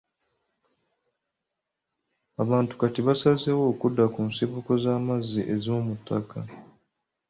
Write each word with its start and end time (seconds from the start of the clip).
Abantu 2.43 2.73
kati 2.79 2.99
basazeewo 3.07 3.63
okudda 3.71 4.03
ku 4.13 4.19
nsibuko 4.29 4.71
z'amazzi 4.83 5.41
ez'omuttaka. 5.55 6.37